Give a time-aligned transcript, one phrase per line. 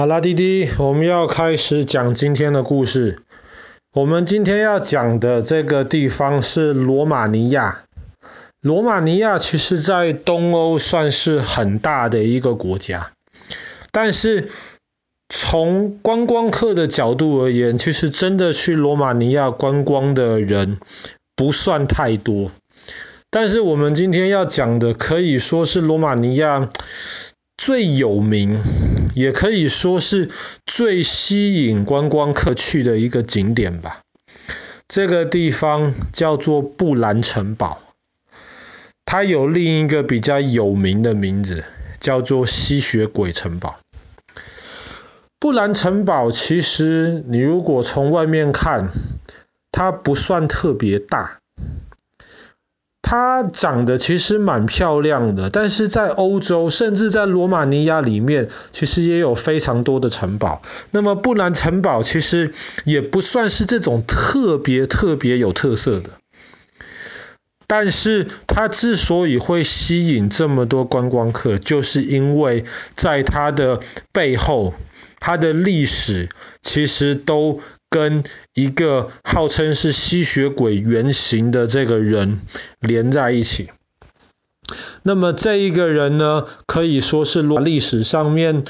[0.00, 3.18] 好啦，弟弟，我们要开始讲今天的故事。
[3.92, 7.82] 我们今天要讲的这个地方是罗马尼亚。
[8.62, 13.12] 罗马尼亚其实在东欧算是很大的一个国家，
[13.92, 14.48] 但是
[15.28, 20.78] 从观光客的角度而言，其实真的去罗马尼亚观光的人
[21.36, 22.50] 不算太多。
[23.32, 26.70] 但是我们今天要讲的可以说是罗马尼亚
[27.60, 28.58] 最有名，
[29.14, 30.30] 也可以说是
[30.64, 34.00] 最吸引观光客去的一个景点吧。
[34.88, 37.82] 这个地方叫做布兰城堡，
[39.04, 41.64] 它有另一个比较有名的名字，
[41.98, 43.78] 叫做吸血鬼城堡。
[45.38, 48.88] 布兰城堡其实你如果从外面看，
[49.70, 51.40] 它不算特别大。
[53.10, 60.62] 它长得其实蛮漂亮的，但是在欧洲，甚至在罗马尼亚里面，其实也有非常多的城堡。
[60.92, 66.20] 那么布兰城堡其实也不算是这种特别特别有特色的，
[67.66, 72.64] 但是它之所以会吸引这么多观光客，就是因为
[72.94, 73.80] 在它的
[74.12, 74.72] 背后，
[75.18, 76.28] 它的历史
[76.62, 78.22] 其实都跟
[78.54, 82.40] 一个号称是吸血鬼原型的这个人
[82.78, 83.70] 连在一起。
[85.02, 88.64] 那么这一个人呢，可以说是罗马历史上面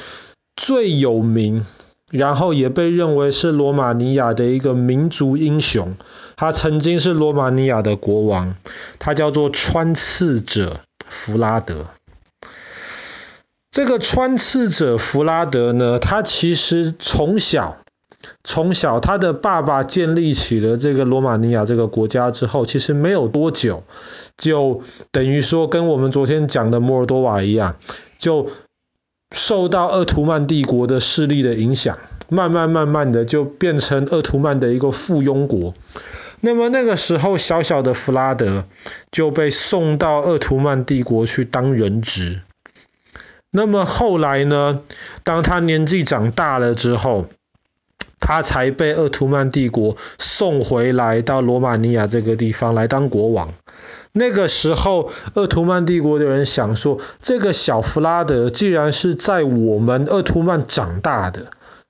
[0.57, 1.67] 最有名，
[2.11, 5.97] 然后也被认为是罗马尼亚的一个民族英雄。
[6.37, 8.55] 他曾经是罗马尼亚的国王，
[8.99, 11.89] 他叫做穿刺者弗拉德。
[13.71, 17.77] 这个穿刺者弗拉德呢，他其实从小。
[18.45, 23.83] 从小，他的爸爸建立起了这个罗马尼亚这个国家之后，其实没有多久，
[24.37, 27.77] 就等于说跟我们昨天讲的摩尔多瓦一样，
[28.19, 28.51] 就
[29.35, 31.99] 受到鄂图曼帝国的势力的影响，
[32.29, 35.75] 慢慢慢慢的就变成鄂图曼的一个附庸国。
[36.43, 38.65] 那么那个时候，小小的弗拉德
[39.11, 42.43] 就被送到鄂图曼帝国去当人质。
[43.51, 44.81] 那么后来呢，
[45.23, 47.27] 当他年纪长大了之后，
[48.21, 53.53] 他才被鄂图曼帝国送回来到罗马尼亚这个地方来当国王。
[54.13, 61.47] 那个时候，鄂图曼帝国的人想说，这个小弗拉德既然是在我们鄂图曼长大的，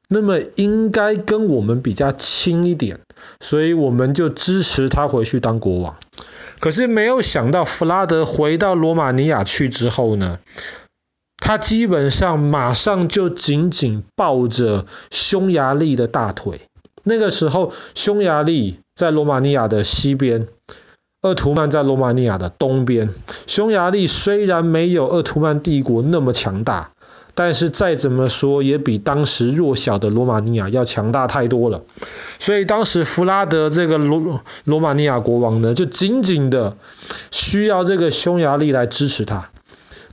[0.07, 3.01] 那么应该跟我们比较亲一点，
[3.41, 5.97] 所以我们就支持他回去当国王。
[6.59, 10.41] 可是没有想到，弗拉德回到罗马尼亚去之后呢，
[11.51, 16.61] 他基本上马上就紧紧抱着匈牙利的大腿。
[17.03, 20.47] 那个时候，匈牙利在罗马尼亚的西边，
[21.23, 23.13] 鄂图曼在罗马尼亚的东边。
[23.49, 26.93] 匈牙利虽然没有鄂图曼帝国那么强大，
[27.35, 31.83] 但是再怎么说也比当时弱小的罗马尼亚要强大太多了。
[32.39, 36.77] 所以当时弗拉德这个罗罗马尼亚国王呢，就紧紧的
[37.33, 39.51] 需要这个匈牙利来支持他。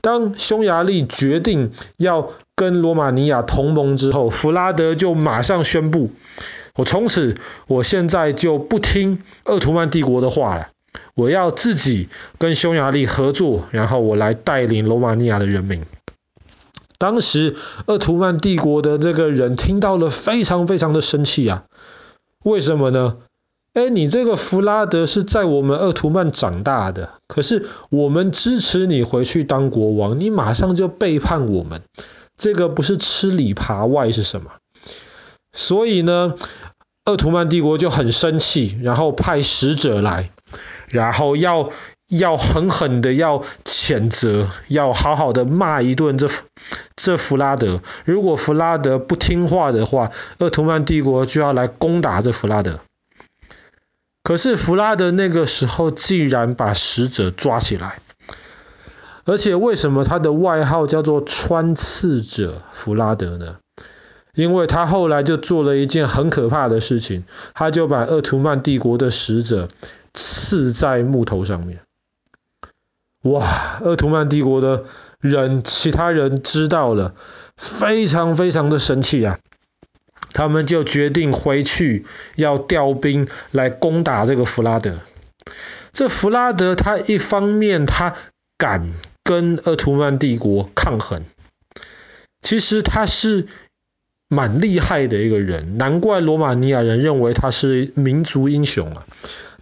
[0.07, 6.11] 当匈牙利决定要跟罗马尼亚同盟之后，弗拉德就马上宣布：
[6.77, 7.35] 我从此，
[7.67, 10.69] 我现在就不听鄂图曼帝国的话了，
[11.13, 12.07] 我要自己
[12.37, 15.83] 跟匈牙利合作，然后我来带领罗马尼亚的人民。
[16.97, 17.57] 当时
[17.87, 21.65] 鄂图曼帝国的这个人听到了，非常非常的生气啊！
[22.45, 23.17] 为什么呢？
[23.77, 31.83] 哎，你这个弗拉德是在我们鄂图曼长大的，可是我们支持你回去当国王，你马上就背叛我们，
[32.39, 34.49] 这个不是吃里扒外是什么？
[35.55, 36.33] 所以呢，
[37.05, 40.31] 鄂图曼帝国就很生气，然后派使者来，
[40.89, 41.69] 然后要
[42.09, 46.27] 要狠狠的要谴责，要好好的骂一顿这
[46.95, 47.79] 这弗拉德。
[48.05, 52.79] 如果弗拉德不听话的话，鄂图曼帝国就要来攻打这弗拉德。
[54.27, 58.01] 可是弗拉德那个时候竟然把使者抓起来，
[59.23, 63.55] 而且为什么他的外号叫做穿刺者弗拉德呢？
[64.33, 67.23] 因为他后来就做了一件很可怕的事情，
[67.53, 69.69] 他就把鄂图曼帝国的使者
[70.13, 71.79] 刺在木头上面。
[73.21, 73.79] 哇！
[73.79, 74.83] 鄂图曼帝国的
[75.21, 77.15] 人，其他人知道了，
[77.55, 79.39] 非常非常的生气啊。
[80.33, 84.99] 他们就决定回去要调兵来攻打这个弗拉德。
[85.93, 88.15] 这弗拉德他一方面他
[88.57, 88.91] 敢
[89.23, 91.23] 跟鄂图曼帝国抗衡，
[92.41, 93.47] 其实他是
[94.27, 99.05] 蛮厉害的一个人，难怪罗马尼亚人认为他是民族英雄啊。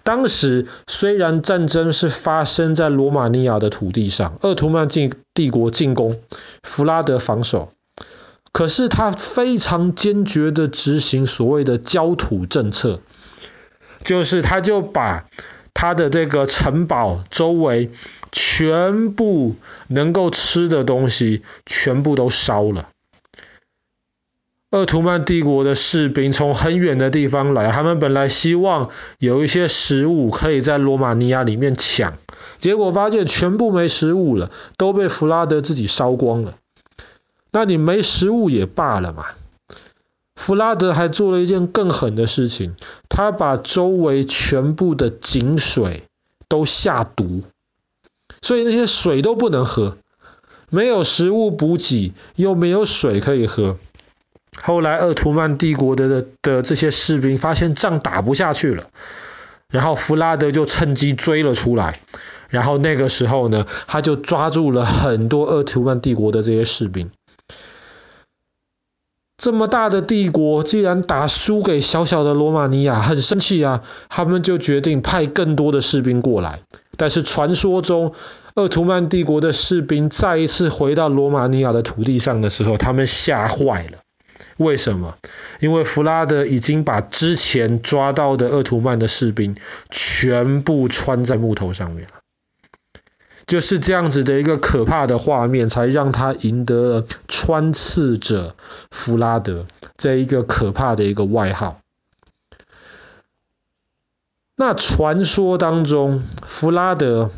[0.04, 6.20] 当时虽然战争是发生在罗马尼亚的土地上，鄂图曼进帝国进攻，
[6.64, 7.72] 弗拉德防守。
[8.56, 13.02] 可是他非常坚决的执行所谓的焦土政策，
[14.02, 15.26] 就是他就把
[15.74, 17.92] 他的这个城堡周围
[18.32, 19.58] 全部
[19.90, 22.88] 能够吃的东西全部都烧了。
[24.70, 32.14] 鄂图曼帝国的士兵从很远的地方来，他们本来希望有一些食物可以在罗马尼亚里面抢，
[32.60, 36.56] 结果发现全部没食物了，都被弗拉德自己烧光了。
[37.58, 39.28] 那你没食物也罢了嘛，
[40.36, 42.76] 弗拉德还做了一件更狠的事情，
[43.08, 46.04] 他把周围全部的井水
[46.50, 47.44] 都下毒，
[48.42, 49.96] 所以那些水都不能喝，
[50.70, 53.78] 没有食物补给，又没有水可以喝。
[54.62, 58.90] 后来，鄂图曼帝国的的的这些士兵发现仗打不下去了，
[59.70, 62.02] 然后弗拉德就趁机追了出来。
[62.50, 67.12] 然后那个时候呢，他就抓住了很多鄂图曼帝国的这些士兵。
[69.46, 73.84] 这么大的帝国，既然打输给小小的罗马尼亚，很生气啊！
[74.10, 76.62] 他们就决定派更多的士兵过来。
[76.98, 78.16] 但是传说中，
[78.56, 84.00] 鄂图曼帝国的士兵再一次回到罗马尼亚的土地上的时候，他们吓坏了。
[84.58, 85.14] 为什么？
[85.60, 89.56] 因为弗拉德已经把之前抓到的鄂图曼的士兵
[89.92, 92.25] 全部穿在木头上面了。
[93.46, 98.56] 就是这样子的一个可怕的画面，才让他赢得了穿刺者
[98.92, 99.66] 弗拉德
[99.98, 101.80] 这一个可怕的一个外号。
[104.56, 107.32] 那传说当中，弗拉德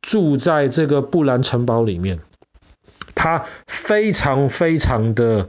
[0.00, 2.20] 住在这个布兰城堡里面，
[3.14, 5.48] 他非常非常的。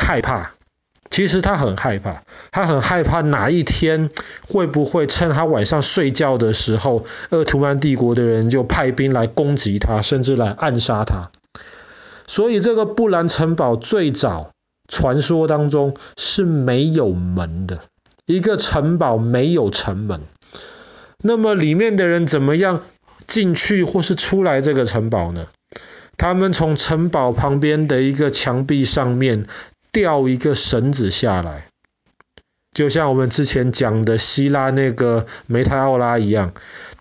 [0.00, 0.52] 害怕，
[1.10, 4.08] 其实他很害怕，他很害怕哪一天
[4.46, 11.30] 会不会趁他晚上睡觉的时候，鄂图曼帝国的人就派兵来攻击他，甚至来暗杀他。
[12.26, 14.50] 所以这个布兰城堡最早
[14.86, 17.80] 传说当中是没有门的，
[18.26, 20.20] 一个城堡没有城门。
[21.22, 22.82] 那么里面的人怎么样
[23.26, 25.46] 进去或是出来这个城堡呢？
[26.18, 29.46] 他们从城堡旁边的一个墙壁上面。
[30.00, 31.66] 吊一个绳子下来，
[32.72, 36.52] 就像我们之前讲的希腊那个梅泰奥拉一样，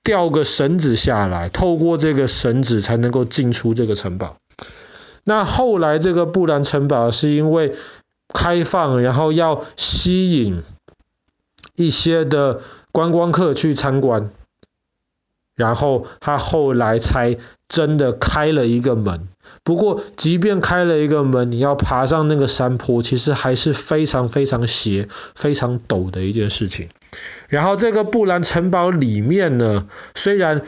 [0.04, 4.38] 吊个绳子下来，透过这个绳子才能够进出这个城堡。
[5.24, 7.76] 那后来这个布兰城堡是因为
[8.34, 10.64] 开放，然后要吸引
[11.76, 12.62] 一些的
[12.92, 14.32] 观光客去参观，
[15.56, 19.28] 然后他后来才真的开了一个门。
[19.68, 26.88] 不过，即便开了一个门，你要爬上那个山坡，其实还是非常非常斜、非常陡的一件事情。
[27.50, 30.62] 然后，这个布兰城堡里面呢，虽然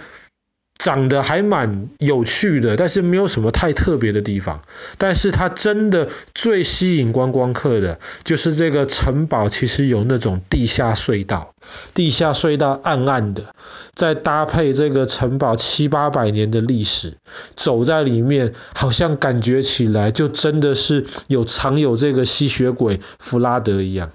[0.80, 4.62] 长得还蛮有趣的，但是没有什么太特别的地方。
[4.98, 11.54] 但是它真的最吸引观光客的，就是这个城堡其实有那种地下隧道，
[11.94, 13.54] 地下隧道暗暗的，
[13.94, 17.18] 再搭配这个城堡七八百年的历史，
[17.58, 24.14] 走在里面，好像感觉起来就真的是有藏有这个吸血鬼弗拉德一样。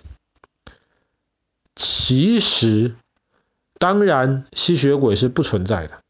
[1.77, 2.95] 其实，
[3.79, 6.04] 当然吸血鬼是不存在的。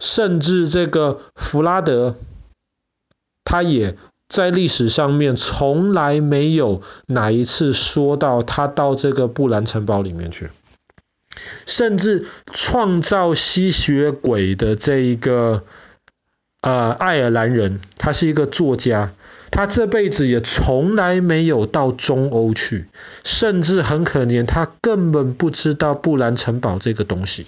[0.00, 2.16] 甚至这个弗拉德，
[3.44, 3.96] 他也
[4.28, 10.50] 在历史上面从来没有哪一次说到他到这个布兰城堡里面去。
[11.64, 15.64] 甚至创造吸血鬼的这一个
[16.60, 19.12] 呃爱尔兰人，他是一个作家，
[19.50, 22.86] 他这辈子也从来没有到中欧去，
[23.24, 27.46] 甚至很可怜，他根本不知道布兰城堡这个东西。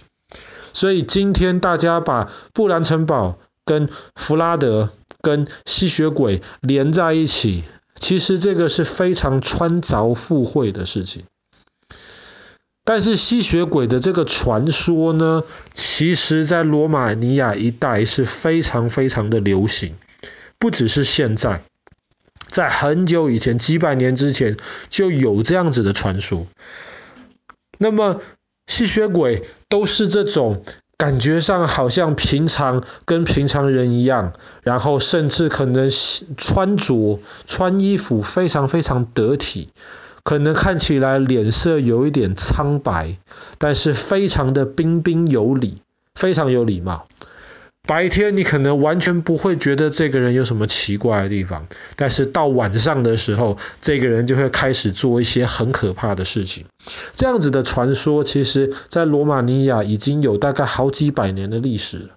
[0.73, 7.65] 所以今天大家把布兰城堡跟弗拉德跟吸血鬼连在一起，
[7.95, 11.25] 其实这个是非常穿凿附会的事情。
[12.85, 19.95] 但是吸血鬼的这个传说呢，其实在罗马尼亚一带是非常非常的流行，
[20.59, 21.63] 不只是现在，
[22.49, 24.57] 在很久以前几百年之前
[24.89, 26.47] 就有这样子的传说。
[27.79, 28.21] 那么。
[28.67, 30.63] 吸血鬼都是这种
[30.97, 35.91] 感觉上好像平常跟平常人一样，然后甚至可能
[36.37, 39.71] 穿着穿衣服非常非常得体，
[40.23, 43.19] 可能看起来脸色有一点苍白，
[43.59, 45.83] 但是非常的彬彬有礼，
[46.15, 47.07] 非常有礼貌。
[47.93, 56.65] 白天你可能完全不会觉得这个人有什么奇怪的地方，但是到晚上的时候，这个人就会开始做一些很可怕的事情。
[57.17, 62.09] 这样子的传说，其实在罗马尼亚已经有大概好几百年的历史了。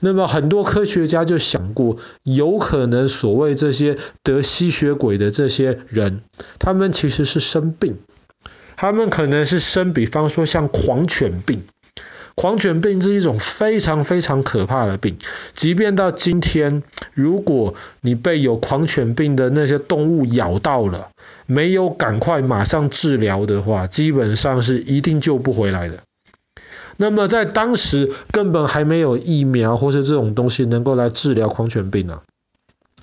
[0.00, 6.22] 那么很多科学家就想过，有可能所谓这些得吸血鬼的这些人，
[6.58, 7.98] 他们其实是生病，
[8.74, 11.62] 他们可能是生，比方说像狂犬病。
[12.40, 15.18] 狂犬病是一种非常非常可怕的病，
[15.54, 16.82] 即便到今天，
[17.12, 21.10] 如果你被有狂犬病的那些动物咬到了，
[21.44, 25.98] 没有赶快马上治疗的话，基本上是一定救不回来的。
[26.96, 32.22] 那么在当时根本还没有疫苗或是这种东西能够来治疗狂犬病啊，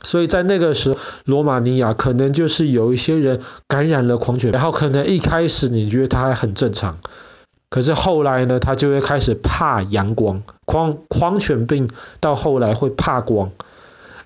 [0.02, 6.98] 所以在那个时，罗马尼亚可能就是有一些人感染了狂犬，然后可能一开始你觉得他还很正常。
[7.70, 11.90] 可是后来呢，他就会开始怕阳光，狂狂犬病
[12.22, 13.52] 到后来会怕光，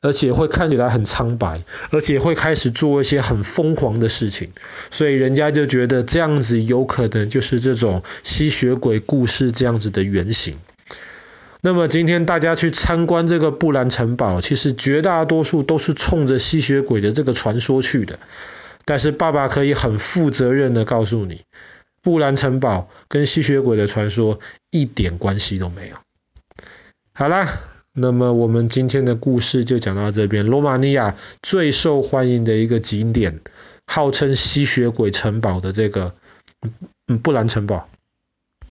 [0.01, 4.51] 而且会看起来很苍白，而且会开始做一些很疯狂的事情，
[4.91, 10.57] 所以人家就觉得这样子有可能就是这种吸血鬼故事这样子的原型。
[11.63, 18.19] 那么今天大家去参观这个布兰城堡，其实绝大多数都是冲着吸血鬼的这个传说去的，
[18.85, 21.41] 但是爸爸可以很负责任的告诉你。
[22.01, 24.39] 布兰城堡跟吸血鬼的传说
[24.71, 25.95] 一点关系都没有。
[27.13, 27.59] 好啦，
[27.93, 30.45] 那么我们今天的故事就讲到这边。
[30.45, 33.41] 罗马尼亚最受欢迎的一个景点，
[33.85, 36.15] 号称吸血鬼城堡的这个，
[37.07, 37.89] 嗯，布兰城堡。